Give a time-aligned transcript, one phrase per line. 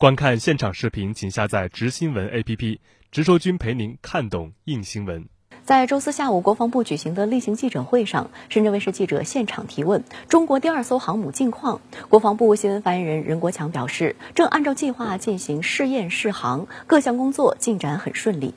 [0.00, 2.78] 观看现场视频，请下载“直新闻 ”APP，
[3.12, 5.28] 直说君陪您看懂硬新闻。
[5.62, 11.82] 在周四下午，国防部举行的例行记者会上，深圳卫视记者现场提问中国第二艘航母近况。
[12.08, 18.54] 国防部新闻发言人任国强表示，正按照计划进行试验试航，各项工作进展很顺利。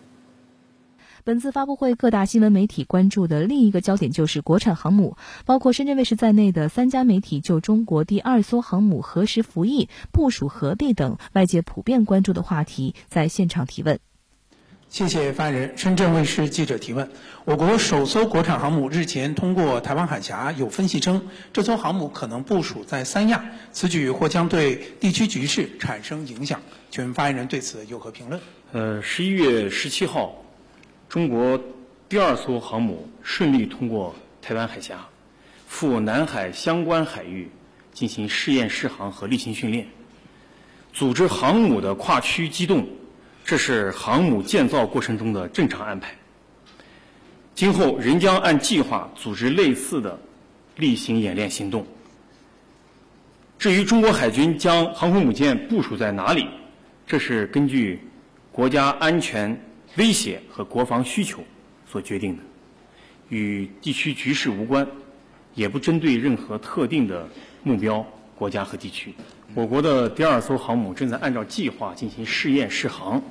[1.25, 5.15] 本次发布会，各大新闻媒体关注的另一个焦点就是国产航母，
[5.45, 14.01] 包括深圳卫视在内的三家媒体就中国第二艘航母何时服役、部署何地等外界普遍关注的话题，在现场提问。
[14.89, 15.77] 谢谢发言人。
[15.77, 17.09] 深圳卫视记者提问：
[17.45, 26.59] 我国首艘国产航母日前通过台湾海峡，有分析称这艘航母可能部署在三亚，此举或将对地区局势产生影响。
[26.91, 28.41] 请问发言人对此有何评论？
[28.73, 30.42] 呃，十一月十七号，
[31.13, 31.61] 中国
[32.09, 35.07] 第二艘航母顺利通过台湾海峡，
[35.67, 37.47] 赴南海相关海域
[37.93, 39.85] 进行试验试航和例行训练，
[40.91, 42.87] 组织航母的跨区机动。
[43.45, 46.15] 这是航母建造过程中的正常安排。
[47.53, 50.19] 今后仍将按计划组织类似的
[50.77, 51.85] 例行演练行动。
[53.59, 56.47] 至于中国海军将航空母舰部署在哪里，
[57.05, 58.01] 这是根据
[58.51, 59.55] 国家安全
[59.95, 61.43] 威胁和国防需求
[61.89, 62.43] 所决定的，
[63.29, 64.87] 与地区局势无关，
[65.55, 67.27] 也不针对任何特定的
[67.63, 68.05] 目标。
[68.35, 69.13] 国家和地区，
[69.53, 73.21] 我国的第二艘航母正在按照计划进行试验试航，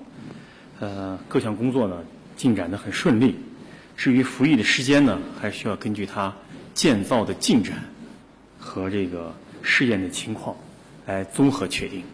[0.78, 2.02] 呃，各项工作呢
[2.36, 3.34] 进展的很顺利。
[3.96, 6.34] 至于服役的时间呢，还需要根据它
[6.72, 7.84] 建造的进展
[8.58, 10.56] 和这个试验的情况
[11.04, 12.04] 来综合确定。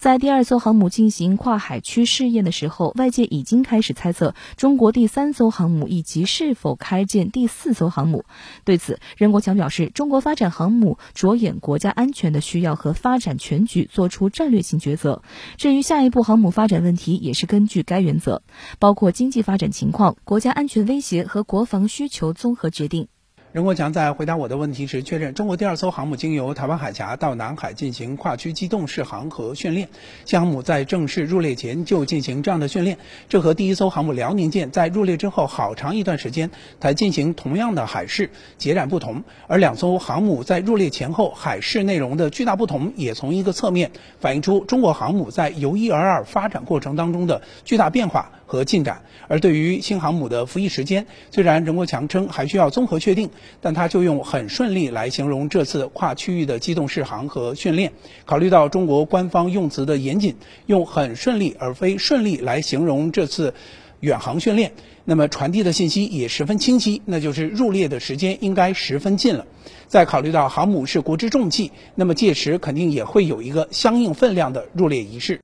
[0.00, 8.24] 在第二艘航母进行跨海区试验的时候，外界已经开始猜测中国第三艘航母以及是否开建第四艘航母。
[8.64, 15.22] 对此，任国强表示，中国发展航母着眼国家安全的需要和发展全局，做出战略性抉择。
[15.58, 18.42] 至于下一步航母发展问题，也是根据该原则，
[18.78, 23.08] 包括经济发展情况、国家安全威胁和国防需求综合决定。
[23.52, 29.88] 任国强在回答我的问题时确认，中国第二艘航母经由台湾海峡到南海进行跨区机动试航和训练。
[30.24, 32.96] 新航母在正式入列前就进行这样的训练，
[33.28, 39.24] 这和第一艘航母辽宁舰在入列之后好长一段时间才进行同样的海试截然不同。
[39.48, 43.90] 而两艘航母在入列前后海试内容的巨大不同，也从一个侧面
[44.20, 49.02] 反映出中国航母在由一而二发展过程当中的巨大变化和进展。
[49.26, 53.28] 而对于新航母的服役时间，虽然任国强称还需要综合确定。
[53.60, 57.92] 但他就用很顺利来形容这次跨区域的机动试航和训练。
[58.24, 60.36] 考虑到中国官方用词的严谨，
[60.66, 63.52] 用很顺利而非顺利来形容这次
[64.00, 64.72] 远航训练，
[65.04, 69.44] 那么传递的信息也十分清晰，那就是入列的时间应该十分近了。
[69.86, 75.38] 再考虑到航母是国之重器，那么届时肯定也会有一个相应分量的入列仪式。